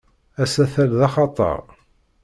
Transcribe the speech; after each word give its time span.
Asatal 0.43 0.91
d 0.99 1.01
axatar. 1.07 1.63